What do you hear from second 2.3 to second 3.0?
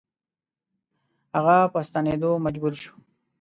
مجبور شو.